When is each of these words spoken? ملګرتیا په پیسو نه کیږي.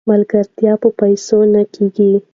ملګرتیا 0.09 0.73
په 0.81 0.89
پیسو 0.99 1.39
نه 1.53 1.61
کیږي. 1.73 2.11